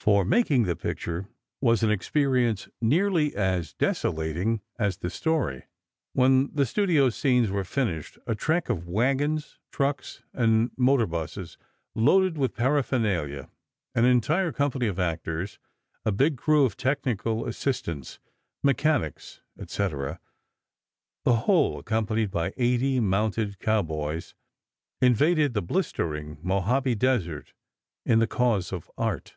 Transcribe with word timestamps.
For 0.00 0.24
making 0.24 0.62
the 0.62 0.76
picture 0.76 1.28
was 1.60 1.82
an 1.82 1.90
experience 1.90 2.70
nearly 2.80 3.36
as 3.36 3.74
desolating 3.74 4.62
as 4.78 4.96
the 4.96 5.10
story. 5.10 5.64
When 6.14 6.48
the 6.54 6.64
studio 6.64 7.10
scenes 7.10 7.50
were 7.50 7.64
finished, 7.64 8.16
a 8.26 8.34
trek 8.34 8.70
of 8.70 8.88
wagons, 8.88 9.58
trucks 9.70 10.22
and 10.32 10.70
motor 10.78 11.04
busses, 11.04 11.58
loaded 11.94 12.38
with 12.38 12.54
paraphernalia, 12.54 13.50
an 13.94 14.06
entire 14.06 14.52
company 14.52 14.86
of 14.86 14.98
actors, 14.98 15.58
a 16.06 16.12
big 16.12 16.38
crew 16.38 16.64
of 16.64 16.78
technical 16.78 17.44
assistants, 17.44 18.18
mechanics, 18.62 19.42
etc., 19.58 20.18
the 21.24 21.36
whole 21.44 21.78
accompanied 21.78 22.30
by 22.30 22.54
eighty 22.56 23.00
mounted 23.00 23.58
cowboys, 23.58 24.34
invaded 25.02 25.52
the 25.52 25.60
blistering 25.60 26.38
Mojave 26.40 26.94
Desert, 26.94 27.52
in 28.06 28.18
the 28.18 28.26
cause 28.26 28.72
of 28.72 28.90
art. 28.96 29.36